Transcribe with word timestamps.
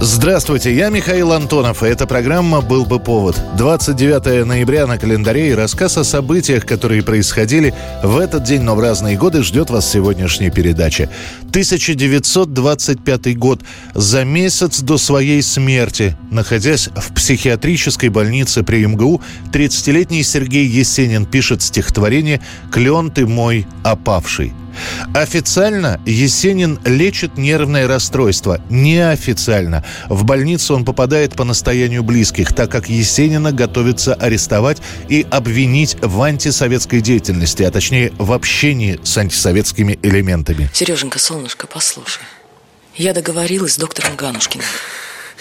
Здравствуйте, 0.00 0.72
я 0.72 0.90
Михаил 0.90 1.32
Антонов, 1.32 1.82
и 1.82 1.88
эта 1.88 2.06
программа 2.06 2.60
«Был 2.60 2.86
бы 2.86 3.00
повод». 3.00 3.36
29 3.56 4.46
ноября 4.46 4.86
на 4.86 4.96
календаре 4.96 5.50
и 5.50 5.54
рассказ 5.54 5.98
о 5.98 6.04
событиях, 6.04 6.64
которые 6.64 7.02
происходили 7.02 7.74
в 8.04 8.16
этот 8.16 8.44
день, 8.44 8.62
но 8.62 8.76
в 8.76 8.80
разные 8.80 9.16
годы, 9.16 9.42
ждет 9.42 9.70
вас 9.70 9.90
сегодняшняя 9.90 10.50
передача. 10.50 11.10
1925 11.48 13.36
год. 13.36 13.62
За 13.92 14.24
месяц 14.24 14.82
до 14.82 14.98
своей 14.98 15.42
смерти, 15.42 16.16
находясь 16.30 16.90
в 16.94 17.12
психиатрической 17.12 18.08
больнице 18.08 18.62
при 18.62 18.86
МГУ, 18.86 19.20
30-летний 19.52 20.22
Сергей 20.22 20.64
Есенин 20.64 21.26
пишет 21.26 21.60
стихотворение 21.60 22.40
«Клен 22.70 23.10
ты 23.10 23.26
мой 23.26 23.66
опавший». 23.82 24.52
Официально 25.14 26.00
Есенин 26.06 26.80
лечит 26.84 27.38
нервное 27.38 27.86
расстройство. 27.86 28.60
Неофициально. 28.68 29.84
В 30.08 30.24
больницу 30.24 30.74
он 30.74 30.84
попадает 30.84 31.34
по 31.34 31.44
настоянию 31.44 32.02
близких, 32.02 32.52
так 32.52 32.70
как 32.70 32.88
Есенина 32.88 33.52
готовится 33.52 34.14
арестовать 34.14 34.78
и 35.08 35.26
обвинить 35.30 35.96
в 36.00 36.22
антисоветской 36.22 37.00
деятельности, 37.00 37.62
а 37.62 37.70
точнее 37.70 38.12
в 38.18 38.32
общении 38.32 39.00
с 39.02 39.16
антисоветскими 39.18 39.98
элементами. 40.02 40.70
Сереженька, 40.72 41.18
солнышко, 41.18 41.66
послушай. 41.66 42.22
Я 42.96 43.14
договорилась 43.14 43.74
с 43.74 43.78
доктором 43.78 44.16
Ганушкиным. 44.16 44.66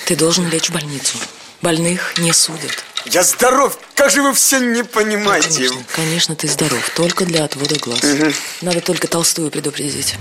Ты 0.05 0.15
должен 0.15 0.47
лечь 0.49 0.69
в 0.69 0.73
больницу. 0.73 1.17
Больных 1.61 2.13
не 2.19 2.31
судят. 2.33 2.83
Я 3.11 3.23
здоров! 3.23 3.77
Как 3.95 4.11
же 4.11 4.21
вы 4.21 4.33
все 4.33 4.59
не 4.59 4.83
понимаете? 4.83 5.49
Конечно, 5.49 5.83
конечно, 5.95 6.35
ты 6.35 6.47
здоров. 6.47 6.89
Только 6.95 7.25
для 7.25 7.45
отвода 7.45 7.75
глаз. 7.79 8.01
Надо 8.61 8.81
только 8.81 9.07
Толстую 9.07 9.49
предупредить. 9.49 10.15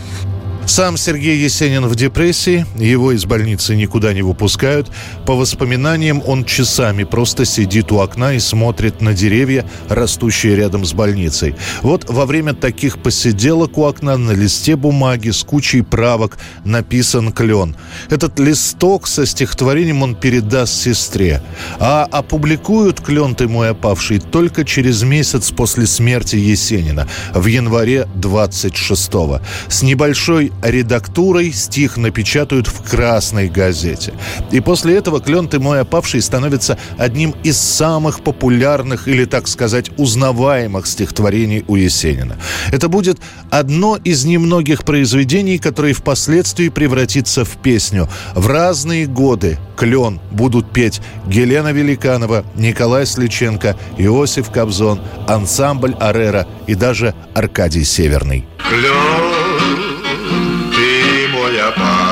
Сам 0.67 0.97
Сергей 0.97 1.39
Есенин 1.39 1.87
в 1.87 1.95
депрессии, 1.95 2.67
его 2.77 3.13
из 3.13 3.25
больницы 3.25 3.77
никуда 3.77 4.13
не 4.13 4.23
выпускают. 4.23 4.91
По 5.25 5.37
воспоминаниям, 5.37 6.21
он 6.27 6.45
часами 6.45 7.05
просто 7.05 7.45
сидит 7.45 7.93
у 7.93 8.01
окна 8.01 8.35
и 8.35 8.41
смотрит 8.41 9.01
на 9.01 9.15
деревья, 9.15 9.65
растущие 9.89 10.57
рядом 10.57 10.85
с 10.85 10.93
больницей. 10.93 11.55
Вот 11.83 12.11
во 12.11 12.27
время 12.27 12.53
таких 12.53 12.99
посиделок 12.99 13.79
у 13.79 13.85
окна 13.85 14.17
на 14.17 14.33
листе 14.33 14.75
бумаги 14.75 15.31
с 15.31 15.45
кучей 15.45 15.83
правок 15.83 16.37
написан 16.65 17.33
клен. 17.33 17.77
Этот 18.11 18.41
листок 18.41 19.07
со 19.07 19.25
стихотворением 19.25 20.03
он 20.03 20.17
передаст 20.17 20.75
сестре. 20.75 21.43
А 21.79 22.09
опубликуют 22.11 23.01
клен 23.01 23.37
ты 23.37 23.47
мой 23.47 23.71
опавший 23.71 24.19
только 24.19 24.65
через 24.65 25.05
месяц 25.05 25.53
после 25.53 25.87
смерти 25.87 26.35
Есенина, 26.35 27.07
в 27.35 27.47
январе 27.47 28.09
26-го. 28.17 29.41
С 29.69 29.83
небольшой 29.83 30.53
редактурой 30.63 31.53
стих 31.53 31.97
напечатают 31.97 32.67
в 32.67 32.83
«Красной 32.83 33.49
газете». 33.49 34.13
И 34.51 34.61
после 34.61 34.97
этого 34.97 35.21
«Клен 35.21 35.49
ты 35.49 35.59
мой 35.59 35.81
опавший» 35.81 36.23
становится 36.23 36.79
одним 36.99 37.35
из 37.43 37.59
самых 37.59 38.23
популярных 38.23 39.09
или, 39.09 39.25
так 39.25 39.49
сказать, 39.49 39.91
узнаваемых 39.97 40.87
стихотворений 40.87 41.65
у 41.69 41.77
Есенина. 41.77 42.37
Это 42.73 42.89
будет 42.89 43.19
одно 43.51 43.97
из 44.03 44.25
немногих 44.25 44.85
произведений, 44.85 45.59
которые 45.59 45.95
впоследствии 45.95 46.69
превратится 46.69 47.45
в 47.45 47.57
песню. 47.63 48.09
В 48.35 48.47
разные 48.47 49.07
годы 49.07 49.59
«Клен» 49.77 50.21
будут 50.31 50.71
петь 50.73 51.01
Гелена 51.27 51.73
Великанова, 51.73 52.45
Николай 52.55 53.07
Сличенко, 53.07 53.77
Иосиф 53.99 54.51
Кобзон, 54.51 55.01
ансамбль 55.27 55.95
«Арера» 56.01 56.47
и 56.67 56.75
даже 56.75 57.15
Аркадий 57.35 57.85
Северный. 57.85 58.47
Клен 58.69 59.76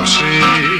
опавший 0.04 0.73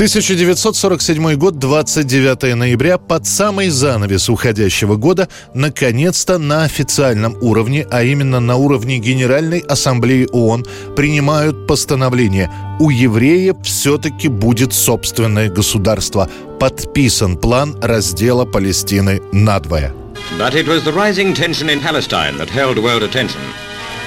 1947 0.00 1.34
год, 1.34 1.58
29 1.58 2.56
ноября, 2.56 2.96
под 2.96 3.26
самый 3.26 3.68
занавес 3.68 4.30
уходящего 4.30 4.96
года, 4.96 5.28
наконец-то 5.52 6.38
на 6.38 6.64
официальном 6.64 7.36
уровне, 7.42 7.86
а 7.90 8.02
именно 8.02 8.40
на 8.40 8.56
уровне 8.56 8.96
Генеральной 8.96 9.58
Ассамблеи 9.58 10.26
ООН, 10.32 10.64
принимают 10.96 11.66
постановление. 11.66 12.50
У 12.80 12.88
евреев 12.88 13.56
все-таки 13.62 14.28
будет 14.28 14.72
собственное 14.72 15.50
государство. 15.50 16.30
Подписан 16.58 17.36
план 17.36 17.76
раздела 17.82 18.46
Палестины 18.46 19.20
надвое. 19.32 19.92
But 20.38 20.54
it 20.54 20.66
was 20.66 20.82
the 20.82 20.94
rising 20.94 21.34
tension 21.34 21.68
in 21.68 21.78
Palestine 21.78 22.38
that 22.38 22.48
held 22.48 22.78
world 22.78 23.02
attention. 23.02 23.42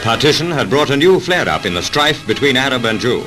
Partition 0.04 0.50
had 0.50 0.72
brought 0.72 0.90
a 0.90 0.98
new 0.98 1.20
flare-up 1.20 1.68
in 1.68 1.76
the 1.76 1.84
strife 1.84 2.26
between 2.26 2.58
Arab 2.58 2.84
and 2.86 3.00
Jew. 3.00 3.22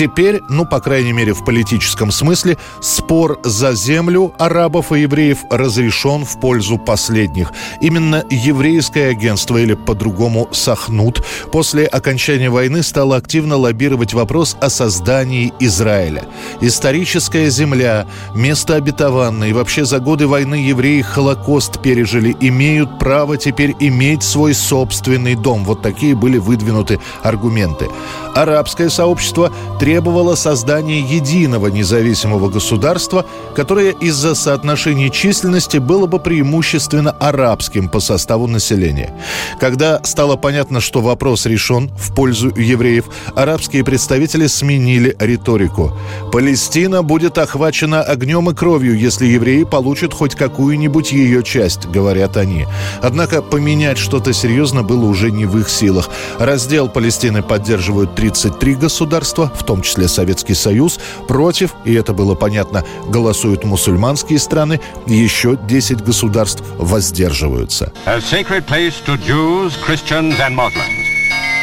Теперь, 0.00 0.40
ну, 0.48 0.64
по 0.64 0.80
крайней 0.80 1.12
мере, 1.12 1.34
в 1.34 1.44
политическом 1.44 2.10
смысле, 2.10 2.56
спор 2.80 3.38
за 3.44 3.74
землю 3.74 4.32
арабов 4.38 4.92
и 4.92 5.00
евреев 5.02 5.40
разрешен 5.50 6.24
в 6.24 6.40
пользу 6.40 6.78
последних. 6.78 7.52
Именно 7.82 8.24
еврейское 8.30 9.10
агентство, 9.10 9.58
или 9.58 9.74
по-другому 9.74 10.48
Сахнут, 10.52 11.22
после 11.52 11.84
окончания 11.84 12.48
войны 12.48 12.82
стало 12.82 13.16
активно 13.16 13.56
лоббировать 13.56 14.14
вопрос 14.14 14.56
о 14.58 14.70
создании 14.70 15.52
Израиля. 15.60 16.24
Историческая 16.62 17.50
земля, 17.50 18.06
место 18.34 18.76
обетованное 18.76 19.50
и 19.50 19.52
вообще 19.52 19.84
за 19.84 19.98
годы 19.98 20.26
войны 20.26 20.54
евреи 20.54 21.02
Холокост 21.02 21.82
пережили, 21.82 22.34
имеют 22.40 22.98
право 22.98 23.36
теперь 23.36 23.76
иметь 23.80 24.22
свой 24.22 24.54
собственный 24.54 25.34
дом. 25.34 25.62
Вот 25.66 25.82
такие 25.82 26.14
были 26.14 26.38
выдвинуты 26.38 27.00
аргументы. 27.22 27.90
Арабское 28.34 28.88
сообщество 28.88 29.52
требовало 29.90 30.36
создания 30.36 31.00
единого 31.00 31.66
независимого 31.66 32.48
государства, 32.48 33.26
которое 33.56 33.90
из-за 33.90 34.36
соотношения 34.36 35.10
численности 35.10 35.78
было 35.78 36.06
бы 36.06 36.20
преимущественно 36.20 37.10
арабским 37.10 37.88
по 37.88 37.98
составу 37.98 38.46
населения. 38.46 39.12
Когда 39.58 40.00
стало 40.04 40.36
понятно, 40.36 40.80
что 40.80 41.00
вопрос 41.00 41.44
решен 41.44 41.90
в 41.98 42.14
пользу 42.14 42.54
евреев, 42.54 43.06
арабские 43.34 43.82
представители 43.82 44.46
сменили 44.46 45.16
риторику. 45.18 45.92
«Палестина 46.30 47.02
будет 47.02 47.36
охвачена 47.36 48.00
огнем 48.00 48.48
и 48.48 48.54
кровью, 48.54 48.96
если 48.96 49.26
евреи 49.26 49.64
получат 49.64 50.14
хоть 50.14 50.36
какую-нибудь 50.36 51.10
ее 51.10 51.42
часть»,— 51.42 51.86
говорят 51.92 52.36
они. 52.36 52.66
Однако 53.02 53.42
поменять 53.42 53.98
что-то 53.98 54.32
серьезно 54.32 54.84
было 54.84 55.04
уже 55.06 55.32
не 55.32 55.46
в 55.46 55.58
их 55.58 55.68
силах. 55.68 56.10
Раздел 56.38 56.88
Палестины 56.88 57.42
поддерживают 57.42 58.14
33 58.14 58.76
государства, 58.76 59.50
в 59.52 59.64
том 59.64 59.79
числе 59.80 60.08
Советский 60.08 60.54
Союз. 60.54 60.98
Против, 61.28 61.74
и 61.84 61.94
это 61.94 62.12
было 62.12 62.34
понятно, 62.34 62.84
голосуют 63.08 63.64
мусульманские 63.64 64.38
страны. 64.38 64.80
Еще 65.06 65.56
10 65.56 66.02
государств 66.02 66.62
воздерживаются. 66.78 67.92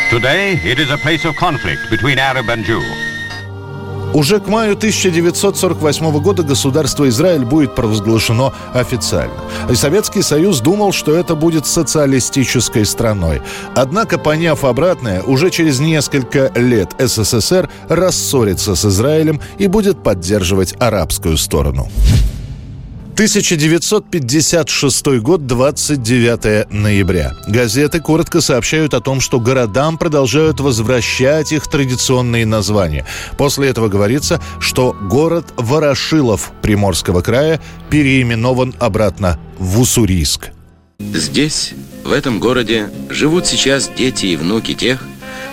Today 0.09 0.57
it 0.63 0.79
is 0.79 0.89
a 0.89 0.97
place 0.97 1.25
of 1.25 1.35
conflict 1.35 1.89
between 1.89 2.17
Arab 2.17 2.47
and 2.47 2.63
Jew. 2.63 2.81
Уже 4.17 4.39
к 4.39 4.47
маю 4.47 4.73
1948 4.73 6.19
года 6.23 6.41
государство 6.41 7.07
Израиль 7.07 7.45
будет 7.45 7.75
провозглашено 7.75 8.51
официально. 8.73 9.35
И 9.69 9.75
Советский 9.75 10.23
Союз 10.23 10.59
думал, 10.59 10.91
что 10.91 11.15
это 11.15 11.35
будет 11.35 11.67
социалистической 11.67 12.83
страной. 12.87 13.43
Однако, 13.75 14.17
поняв 14.17 14.63
обратное, 14.63 15.21
уже 15.21 15.51
через 15.51 15.79
несколько 15.79 16.51
лет 16.55 16.95
СССР 16.97 17.69
рассорится 17.89 18.73
с 18.73 18.85
Израилем 18.85 19.39
и 19.59 19.67
будет 19.67 20.01
поддерживать 20.01 20.73
арабскую 20.79 21.37
сторону. 21.37 21.87
1956 23.17 25.07
год, 25.21 25.47
29 25.47 26.71
ноября. 26.71 27.33
Газеты 27.47 27.99
коротко 27.99 28.41
сообщают 28.41 28.93
о 28.93 28.99
том, 28.99 29.21
что 29.21 29.39
городам 29.39 29.97
продолжают 29.97 30.59
возвращать 30.59 31.51
их 31.51 31.67
традиционные 31.67 32.45
названия. 32.45 33.07
После 33.35 33.69
этого 33.69 33.87
говорится, 33.87 34.39
что 34.59 34.95
город 35.01 35.47
Ворошилов 35.57 36.51
Приморского 36.61 37.21
края 37.21 37.59
переименован 37.89 38.75
обратно 38.77 39.39
в 39.57 39.79
Уссурийск. 39.79 40.51
Здесь, 40.99 41.73
в 42.03 42.11
этом 42.11 42.39
городе, 42.39 42.91
живут 43.09 43.47
сейчас 43.47 43.89
дети 43.97 44.27
и 44.27 44.35
внуки 44.35 44.75
тех, 44.75 45.03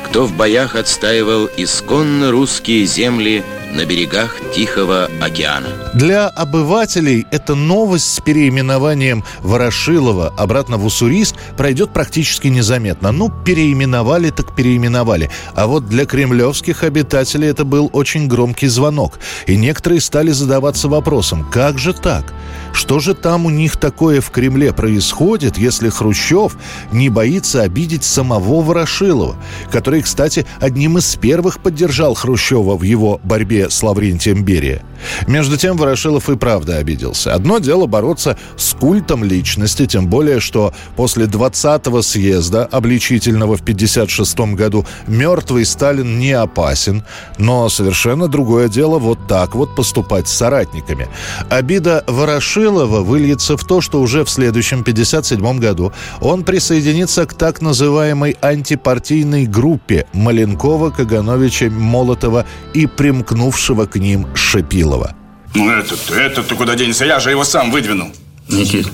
кто 0.04 0.26
в 0.26 0.36
боях 0.36 0.76
отстаивал 0.76 1.48
исконно 1.56 2.30
русские 2.30 2.84
земли 2.84 3.42
на 3.72 3.86
берегах 3.86 4.36
Тихого 4.54 5.08
океана. 5.22 5.83
Для 5.94 6.26
обывателей 6.26 7.24
эта 7.30 7.54
новость 7.54 8.14
с 8.14 8.20
переименованием 8.20 9.22
Ворошилова 9.42 10.34
обратно 10.36 10.76
в 10.76 10.84
Уссурийск 10.84 11.36
пройдет 11.56 11.92
практически 11.92 12.48
незаметно. 12.48 13.12
Ну, 13.12 13.30
переименовали 13.30 14.30
так 14.30 14.56
переименовали. 14.56 15.30
А 15.54 15.68
вот 15.68 15.86
для 15.86 16.04
кремлевских 16.04 16.82
обитателей 16.82 17.46
это 17.46 17.64
был 17.64 17.90
очень 17.92 18.26
громкий 18.26 18.66
звонок. 18.66 19.20
И 19.46 19.56
некоторые 19.56 20.00
стали 20.00 20.32
задаваться 20.32 20.88
вопросом, 20.88 21.48
как 21.48 21.78
же 21.78 21.92
так? 21.92 22.34
Что 22.72 22.98
же 22.98 23.14
там 23.14 23.46
у 23.46 23.50
них 23.50 23.76
такое 23.76 24.20
в 24.20 24.30
Кремле 24.30 24.72
происходит, 24.72 25.58
если 25.58 25.90
Хрущев 25.90 26.56
не 26.90 27.08
боится 27.08 27.62
обидеть 27.62 28.02
самого 28.02 28.62
Ворошилова, 28.62 29.36
который, 29.70 30.02
кстати, 30.02 30.44
одним 30.58 30.98
из 30.98 31.14
первых 31.14 31.60
поддержал 31.60 32.14
Хрущева 32.14 32.76
в 32.76 32.82
его 32.82 33.20
борьбе 33.22 33.70
с 33.70 33.80
Лаврентием 33.80 34.42
Берия? 34.42 34.82
Между 35.28 35.56
тем 35.56 35.76
Ворошилов 35.84 36.30
и 36.30 36.36
правда 36.36 36.78
обиделся. 36.78 37.34
Одно 37.34 37.58
дело 37.58 37.84
бороться 37.86 38.38
с 38.56 38.72
культом 38.72 39.22
личности, 39.22 39.86
тем 39.86 40.06
более, 40.06 40.40
что 40.40 40.72
после 40.96 41.26
20-го 41.26 42.00
съезда, 42.00 42.64
обличительного 42.64 43.58
в 43.58 43.62
56 43.62 44.54
году, 44.54 44.86
мертвый 45.06 45.66
Сталин 45.66 46.18
не 46.18 46.32
опасен, 46.32 47.04
но 47.36 47.68
совершенно 47.68 48.28
другое 48.28 48.68
дело 48.68 48.98
вот 48.98 49.18
так 49.28 49.54
вот 49.54 49.76
поступать 49.76 50.26
с 50.26 50.32
соратниками. 50.32 51.06
Обида 51.50 52.02
Ворошилова 52.06 53.00
выльется 53.02 53.58
в 53.58 53.64
то, 53.64 53.82
что 53.82 54.00
уже 54.00 54.24
в 54.24 54.30
следующем 54.30 54.84
57 54.84 55.58
году 55.58 55.92
он 56.22 56.44
присоединится 56.44 57.26
к 57.26 57.34
так 57.34 57.60
называемой 57.60 58.38
антипартийной 58.40 59.46
группе 59.46 60.06
Маленкова, 60.14 60.90
Кагановича, 60.90 61.68
Молотова 61.68 62.46
и 62.72 62.86
примкнувшего 62.86 63.84
к 63.84 63.96
ним 63.96 64.26
Шипилова. 64.34 65.14
Ну 65.54 65.70
этот, 65.70 66.10
этот 66.10 66.48
ты 66.48 66.54
куда 66.56 66.74
денется? 66.74 67.04
Я 67.04 67.20
же 67.20 67.30
его 67.30 67.44
сам 67.44 67.70
выдвинул. 67.70 68.12
Никит, 68.48 68.88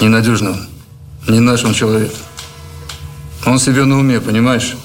ненадежно 0.00 0.50
он. 0.50 0.68
Не 1.28 1.40
наш 1.40 1.64
он 1.64 1.74
человек. 1.74 2.12
Он 3.44 3.58
себе 3.58 3.84
на 3.84 3.98
уме, 3.98 4.20
понимаешь? 4.20 4.76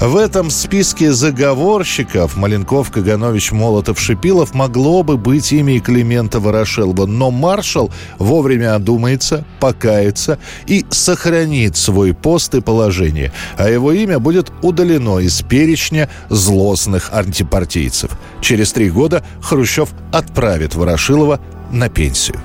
В 0.00 0.16
этом 0.16 0.50
списке 0.50 1.12
заговорщиков 1.12 2.36
Маленков, 2.36 2.90
Каганович, 2.90 3.52
Молотов, 3.52 4.00
Шипилов 4.00 4.52
могло 4.52 5.02
бы 5.02 5.16
быть 5.16 5.52
имя 5.52 5.76
и 5.76 5.80
Климента 5.80 6.40
Ворошилова, 6.40 7.06
но 7.06 7.30
маршал 7.30 7.90
вовремя 8.18 8.74
одумается, 8.74 9.44
покается 9.60 10.38
и 10.66 10.84
сохранит 10.90 11.76
свой 11.76 12.12
пост 12.12 12.54
и 12.54 12.60
положение, 12.60 13.32
а 13.56 13.68
его 13.70 13.92
имя 13.92 14.18
будет 14.18 14.52
удалено 14.62 15.20
из 15.20 15.40
перечня 15.42 16.10
злостных 16.28 17.10
антипартийцев. 17.12 18.10
Через 18.40 18.72
три 18.72 18.90
года 18.90 19.24
Хрущев 19.40 19.90
отправит 20.12 20.74
Ворошилова 20.74 21.40
на 21.70 21.88
пенсию. 21.88 22.40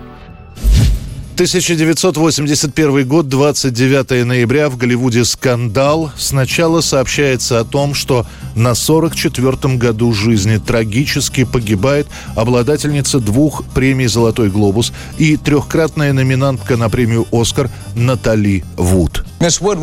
1981 1.39 3.07
год, 3.07 3.29
29 3.29 4.25
ноября, 4.25 4.67
в 4.67 4.75
Голливуде 4.75 5.23
скандал. 5.23 6.11
Сначала 6.17 6.81
сообщается 6.81 7.61
о 7.61 7.63
том, 7.63 7.93
что 7.93 8.25
на 8.55 8.71
44-м 8.71 9.77
году 9.77 10.11
жизни 10.11 10.57
трагически 10.57 11.45
погибает 11.45 12.07
обладательница 12.35 13.21
двух 13.21 13.63
премий 13.73 14.07
«Золотой 14.07 14.49
глобус» 14.49 14.91
и 15.17 15.37
трехкратная 15.37 16.11
номинантка 16.11 16.75
на 16.75 16.89
премию 16.89 17.25
«Оскар» 17.31 17.69
Натали 17.95 18.65
Вуд. 18.75 19.23
Miss 19.39 19.61
Wood. 19.61 19.79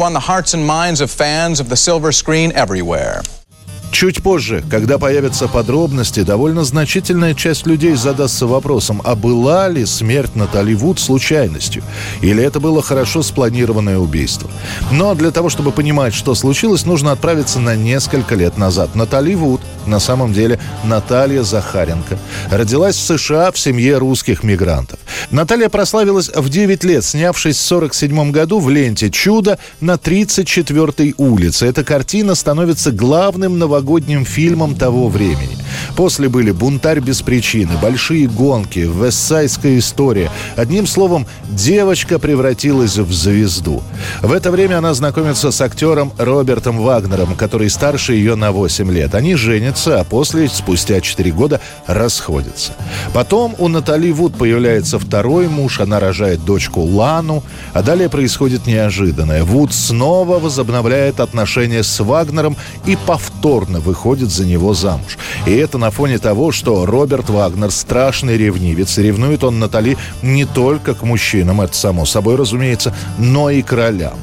Чуть 3.99 4.23
позже, 4.23 4.63
когда 4.71 4.99
появятся 4.99 5.49
подробности, 5.49 6.21
довольно 6.21 6.65
значительная 6.65 7.33
часть 7.33 7.67
людей 7.67 7.95
задастся 7.95 8.47
вопросом, 8.47 9.01
а 9.03 9.15
была 9.15 9.69
ли 9.69 9.87
смерть 9.87 10.37
Натали 10.37 10.75
Вуд 10.75 11.01
случайностью? 11.01 11.83
Или 12.21 12.45
это 12.45 12.61
было 12.61 12.83
хорошо 12.83 13.23
спланированное 13.23 13.97
убийство? 13.97 14.51
Но 14.93 15.15
для 15.15 15.31
того, 15.31 15.49
чтобы 15.49 15.73
понимать, 15.73 16.13
что 16.13 16.35
случилось, 16.35 16.85
нужно 16.85 17.11
отправиться 17.11 17.59
на 17.59 17.75
несколько 17.75 18.35
лет 18.35 18.59
назад. 18.59 18.95
Натали 18.95 19.35
Вуд, 19.35 19.63
на 19.87 19.99
самом 19.99 20.35
деле 20.35 20.61
Наталья 20.85 21.43
Захаренко, 21.43 22.19
родилась 22.51 22.97
в 22.97 23.19
США 23.19 23.51
в 23.51 23.59
семье 23.59 23.97
русских 23.97 24.43
мигрантов. 24.43 24.99
Наталья 25.31 25.71
прославилась 25.71 26.29
в 26.29 26.51
9 26.51 26.85
лет, 26.85 27.03
снявшись 27.03 27.57
в 27.57 27.73
1947 27.73 28.31
году 28.31 28.61
в 28.61 28.69
ленте 28.69 29.11
«Чудо» 29.11 29.59
на 29.81 29.95
34-й 29.95 31.15
улице. 31.17 31.65
Эта 31.65 31.83
картина 31.83 32.35
становится 32.35 32.93
главным 32.93 33.59
новогодним 33.59 33.86
фильмом 34.25 34.75
того 34.75 35.09
времени. 35.09 35.57
После 35.97 36.29
были 36.29 36.51
«Бунтарь 36.51 37.01
без 37.01 37.23
причины», 37.23 37.73
«Большие 37.81 38.29
гонки», 38.29 38.81
«Вестсайская 38.81 39.79
история». 39.79 40.31
Одним 40.57 40.87
словом, 40.87 41.27
девочка 41.49 42.19
превратилась 42.19 42.97
в 42.97 43.13
звезду. 43.13 43.83
В 44.23 44.33
это 44.33 44.51
время 44.51 44.79
она 44.79 44.95
знакомится 44.95 45.51
с 45.51 45.61
актером 45.61 46.13
Робертом 46.19 46.79
Вагнером, 46.79 47.35
который 47.35 47.71
старше 47.71 48.15
ее 48.15 48.35
на 48.35 48.53
8 48.53 48.91
лет. 48.91 49.15
Они 49.15 49.35
женятся, 49.35 50.01
а 50.01 50.05
после, 50.05 50.49
спустя 50.49 51.01
4 51.01 51.31
года, 51.33 51.61
расходятся. 51.87 52.73
Потом 53.13 53.55
у 53.59 53.69
Натали 53.69 54.11
Вуд 54.11 54.37
появляется 54.37 54.99
второй 54.99 55.49
муж, 55.49 55.81
она 55.81 56.01
рожает 56.01 56.45
дочку 56.45 56.81
Лану, 56.81 57.43
а 57.73 57.83
далее 57.83 58.09
происходит 58.09 58.67
неожиданное. 58.67 59.45
Вуд 59.45 59.73
снова 59.73 60.39
возобновляет 60.39 61.21
отношения 61.21 61.83
с 61.83 62.01
Вагнером 62.01 62.57
и 62.87 62.97
повторно 63.07 63.81
выходит 63.81 64.31
за 64.31 64.45
него 64.45 64.75
замуж. 64.75 65.19
И 65.47 65.53
это 65.67 65.79
на 65.79 65.91
фоне 65.91 66.19
того, 66.19 66.53
что 66.53 66.87
Роберт 66.87 67.29
Вагнер 67.29 67.73
страшный 67.73 68.39
ревнивец. 68.39 68.99
Ревнует 68.99 69.43
он 69.43 69.59
Натали 69.59 69.99
не 70.23 70.45
только 70.45 70.95
к 70.95 71.03
мужчинам, 71.03 71.61
это 71.61 71.77
само 71.77 72.07
собой 72.07 72.37
разумеется, 72.37 72.95
но 73.19 73.51
и 73.51 73.63
к 73.63 73.73
ролям. 73.73 74.17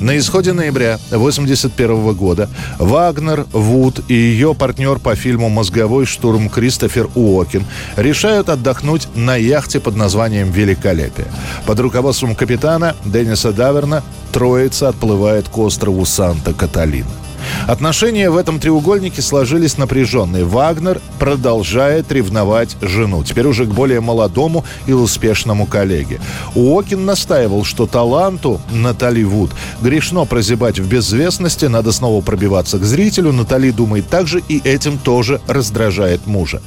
На 0.00 0.16
исходе 0.16 0.54
ноября 0.54 0.94
1981 1.10 2.14
года 2.14 2.48
Вагнер, 2.78 3.44
Вуд 3.52 4.00
и 4.08 4.14
ее 4.14 4.54
партнер 4.54 4.98
по 4.98 5.14
фильму 5.14 5.50
«Мозговой 5.50 6.06
штурм» 6.06 6.48
Кристофер 6.48 7.10
Уокин 7.14 7.66
решают 7.96 8.48
отдохнуть 8.48 9.06
на 9.14 9.36
яхте 9.36 9.78
под 9.78 9.96
названием 9.96 10.50
«Великолепие». 10.50 11.26
Под 11.66 11.78
руководством 11.78 12.34
капитана 12.34 12.96
Денниса 13.04 13.52
Даверна 13.52 14.02
троица 14.32 14.88
отплывает 14.88 15.50
к 15.50 15.58
острову 15.58 16.06
Санта-Каталина. 16.06 17.25
Отношения 17.66 18.30
в 18.30 18.36
этом 18.36 18.60
треугольнике 18.60 19.22
сложились 19.22 19.76
напряженные. 19.76 20.44
Вагнер 20.44 21.00
продолжает 21.18 22.12
ревновать 22.12 22.76
жену, 22.80 23.24
теперь 23.24 23.48
уже 23.48 23.66
к 23.66 23.70
более 23.70 24.00
молодому 24.00 24.64
и 24.86 24.92
успешному 24.92 25.66
коллеге. 25.66 26.20
Уокин 26.54 27.04
настаивал, 27.04 27.64
что 27.64 27.86
таланту 27.86 28.60
Натали 28.70 29.24
Вуд 29.24 29.50
грешно 29.80 30.26
прозябать 30.26 30.78
в 30.78 30.88
безвестности, 30.88 31.64
надо 31.64 31.90
снова 31.90 32.22
пробиваться 32.22 32.78
к 32.78 32.84
зрителю. 32.84 33.32
Натали 33.32 33.72
думает 33.72 34.08
так 34.08 34.28
же 34.28 34.40
и 34.48 34.60
этим 34.62 34.96
тоже 34.96 35.40
раздражает 35.48 36.24
мужа. 36.26 36.62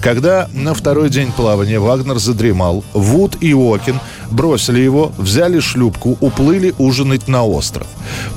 Когда 0.00 0.48
на 0.52 0.72
второй 0.74 1.10
день 1.10 1.32
плавания 1.32 1.80
Вагнер 1.80 2.18
задремал, 2.18 2.84
Вуд 2.92 3.38
и 3.40 3.52
Уокин 3.54 3.98
бросили 4.30 4.80
его, 4.80 5.12
взяли 5.18 5.60
шлюпку, 5.60 6.16
уплыли 6.20 6.74
ужинать 6.78 7.28
на 7.28 7.44
остров. 7.44 7.86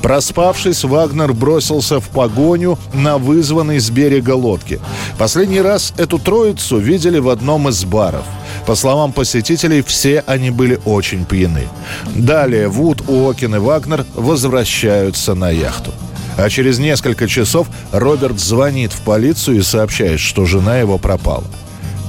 Проспавшись, 0.02 0.84
Вагнер 0.84 1.32
бросился 1.32 2.00
в 2.00 2.08
погоню 2.08 2.78
на 2.92 3.18
вызванной 3.18 3.78
с 3.78 3.90
берега 3.90 4.34
лодке. 4.34 4.80
Последний 5.18 5.60
раз 5.60 5.92
эту 5.96 6.18
троицу 6.18 6.78
видели 6.78 7.18
в 7.18 7.28
одном 7.28 7.68
из 7.68 7.84
баров. 7.84 8.24
По 8.66 8.74
словам 8.74 9.12
посетителей, 9.12 9.82
все 9.82 10.22
они 10.26 10.50
были 10.50 10.78
очень 10.84 11.24
пьяны. 11.24 11.68
Далее 12.14 12.68
Вуд, 12.68 13.02
Уокин 13.08 13.54
и 13.54 13.58
Вагнер 13.58 14.04
возвращаются 14.14 15.34
на 15.34 15.50
яхту. 15.50 15.92
А 16.36 16.48
через 16.50 16.78
несколько 16.78 17.26
часов 17.26 17.66
Роберт 17.90 18.38
звонит 18.38 18.92
в 18.92 19.00
полицию 19.00 19.58
и 19.58 19.62
сообщает, 19.62 20.20
что 20.20 20.44
жена 20.44 20.78
его 20.78 20.96
пропала. 20.96 21.44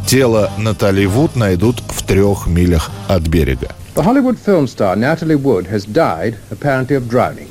Тело 0.09 0.49
Натали 0.57 1.05
Вуд 1.05 1.35
найдут 1.35 1.83
в 1.87 2.03
трех 2.03 2.47
милях 2.47 2.89
от 3.07 3.27
берега. 3.27 3.67
The 3.93 4.01
Hollywood 4.01 4.39
film 4.39 4.65
star 4.65 4.95
Natalie 4.95 5.35
Wood 5.35 5.67
has 5.67 5.85
died, 5.85 6.35
apparently 6.49 6.95
of 6.95 7.07
drowning. 7.07 7.47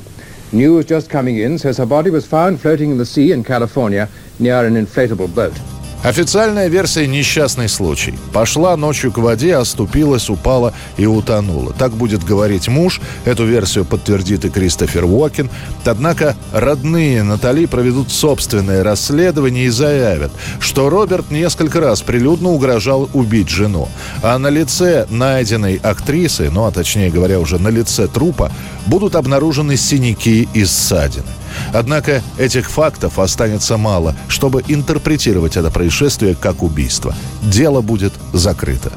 News 0.51 0.85
just 0.85 1.09
coming 1.09 1.39
in 1.39 1.57
says 1.57 1.79
her 1.79 1.87
body 1.87 2.11
was 2.11 2.27
found 2.27 2.61
floating 2.61 2.91
in 2.91 2.99
the 2.99 3.07
sea 3.07 3.31
in 3.31 3.45
California 3.45 4.09
near 4.41 4.67
an 4.67 4.75
inflatable 4.75 5.33
boat. 5.33 5.53
Официальная 6.05 6.69
версия– 6.69 7.07
несчастный 7.09 7.69
случай. 7.69 8.15
Пошла 8.33 8.77
ночью 8.77 9.11
к 9.11 9.19
воде, 9.19 9.57
оступилась, 9.57 10.31
упала 10.31 10.73
и 10.97 11.07
утонула. 11.07 11.73
Так 11.73 11.93
будет 11.93 12.23
говорить 12.23 12.69
муж. 12.69 13.01
Эту 13.25 13.45
версию 13.45 13.85
подтвердит 13.85 14.45
и 14.45 14.49
Кристофер 14.49 15.05
Уокен. 15.05 15.51
Однако 15.85 16.37
родные 16.53 17.25
Натали 17.25 17.67
проведут 17.67 18.13
собственное 18.13 18.85
расследование 18.85 19.65
и 19.65 19.71
заявят, 19.71 20.31
что 20.61 20.89
Роберт 20.89 21.33
несколько 21.33 21.81
раз 21.81 22.01
прилюдно 22.03 22.51
угрожал 22.51 23.11
убить 23.13 23.49
жену. 23.49 23.89
А 24.23 24.39
на 24.39 24.51
лице 24.51 25.07
найденной 25.11 25.81
актрисы, 25.83 26.49
ну 26.51 26.65
а 26.65 26.71
точнее 26.71 27.11
говоря 27.11 27.41
уже 27.41 27.59
на 27.59 27.69
лице 27.69 28.07
трупа, 28.07 28.53
будут 28.87 29.17
обнаружены 29.17 29.77
синяки 29.77 30.49
и 30.55 30.65
ссадины. 30.65 31.27
Однако 31.73 32.23
этих 32.39 32.71
фактов 32.71 33.19
останется 33.19 33.77
мало, 33.77 34.15
чтобы 34.29 34.65
интерпретировать 34.69 35.57
это 35.57 35.71
происшествие 35.71 36.35
как 36.35 36.63
убийство. 36.63 37.15
Дело 37.43 37.81
будет 37.81 38.13
закрыто. 38.33 38.93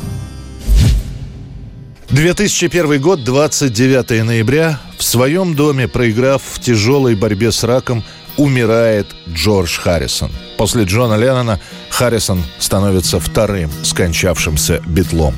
2001 2.10 3.02
год, 3.02 3.24
29 3.24 4.26
ноября. 4.26 4.80
В 4.98 5.04
своем 5.04 5.56
доме, 5.56 5.88
проиграв 5.88 6.42
в 6.44 6.60
тяжелой 6.60 7.16
борьбе 7.16 7.52
с 7.54 7.64
раком, 7.64 8.04
умирает 8.38 9.08
Джордж 9.30 9.80
Харрисон. 9.80 10.32
После 10.58 10.84
Джона 10.84 11.16
Леннона 11.16 11.60
Харрисон 11.90 12.44
становится 12.60 13.20
вторым 13.20 13.72
скончавшимся 13.84 14.82
битлом. 14.86 15.36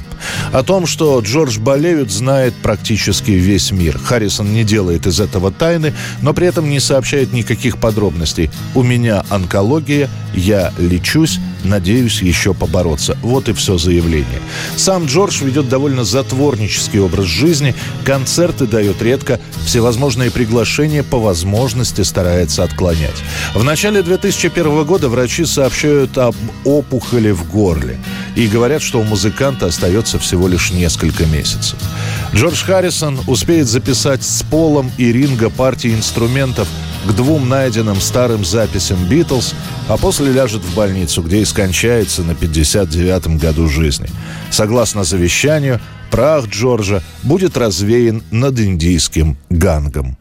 О 0.51 0.63
том, 0.63 0.85
что 0.85 1.19
Джордж 1.19 1.59
болеют, 1.59 2.11
знает 2.11 2.53
практически 2.55 3.31
весь 3.31 3.71
мир. 3.71 3.97
Харрисон 3.97 4.53
не 4.53 4.63
делает 4.63 5.07
из 5.07 5.19
этого 5.19 5.51
тайны, 5.51 5.93
но 6.21 6.33
при 6.33 6.47
этом 6.47 6.69
не 6.69 6.79
сообщает 6.79 7.33
никаких 7.33 7.77
подробностей. 7.77 8.49
«У 8.75 8.83
меня 8.83 9.23
онкология, 9.29 10.09
я 10.33 10.73
лечусь, 10.77 11.39
надеюсь 11.63 12.21
еще 12.21 12.53
побороться». 12.53 13.17
Вот 13.21 13.49
и 13.49 13.53
все 13.53 13.77
заявление. 13.77 14.41
Сам 14.75 15.05
Джордж 15.05 15.43
ведет 15.43 15.69
довольно 15.69 16.03
затворнический 16.03 16.99
образ 16.99 17.25
жизни, 17.25 17.75
концерты 18.03 18.65
дает 18.65 19.01
редко, 19.01 19.39
всевозможные 19.65 20.31
приглашения 20.31 21.03
по 21.03 21.19
возможности 21.19 22.01
старается 22.01 22.63
отклонять. 22.63 23.23
В 23.53 23.63
начале 23.63 24.01
2001 24.01 24.83
года 24.85 25.09
врачи 25.09 25.45
сообщают 25.45 26.17
об 26.17 26.35
опухоли 26.63 27.31
в 27.31 27.49
горле 27.49 27.99
и 28.35 28.47
говорят, 28.47 28.81
что 28.81 28.99
у 28.99 29.03
музыканта 29.03 29.67
остается 29.67 30.19
всего 30.19 30.47
лишь 30.47 30.71
несколько 30.71 31.25
месяцев. 31.25 31.77
Джордж 32.33 32.63
Харрисон 32.63 33.19
успеет 33.27 33.67
записать 33.67 34.23
с 34.23 34.43
Полом 34.43 34.91
и 34.97 35.11
Ринга 35.11 35.49
партии 35.49 35.93
инструментов 35.93 36.67
к 37.05 37.11
двум 37.13 37.49
найденным 37.49 37.99
старым 37.99 38.45
записям 38.45 39.03
«Битлз», 39.05 39.53
а 39.87 39.97
после 39.97 40.31
ляжет 40.31 40.63
в 40.63 40.75
больницу, 40.75 41.21
где 41.21 41.39
и 41.39 41.45
скончается 41.45 42.23
на 42.23 42.31
59-м 42.31 43.37
году 43.37 43.67
жизни. 43.67 44.07
Согласно 44.51 45.03
завещанию, 45.03 45.79
прах 46.11 46.47
Джорджа 46.47 47.01
будет 47.23 47.57
развеян 47.57 48.23
над 48.31 48.59
индийским 48.59 49.37
гангом. 49.49 50.17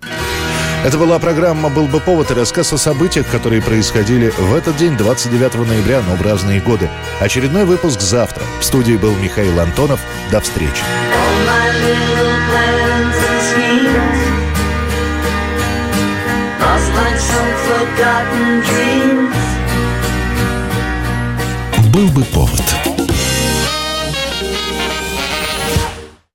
Это 0.84 0.98
была 0.98 1.20
программа 1.20 1.68
«Был 1.68 1.86
бы 1.86 2.00
повод» 2.00 2.32
и 2.32 2.34
рассказ 2.34 2.72
о 2.72 2.78
событиях, 2.78 3.28
которые 3.28 3.62
происходили 3.62 4.32
в 4.36 4.52
этот 4.52 4.76
день, 4.76 4.96
29 4.96 5.54
ноября, 5.68 6.02
но 6.08 6.16
в 6.16 6.22
разные 6.22 6.60
годы. 6.60 6.88
Очередной 7.20 7.64
выпуск 7.64 8.00
завтра. 8.00 8.42
В 8.60 8.64
студии 8.64 8.94
был 8.94 9.14
Михаил 9.14 9.60
Антонов. 9.60 10.00
До 10.32 10.40
встречи. 10.40 10.82
Был 21.92 22.08
бы 22.08 22.24
повод. 22.24 22.91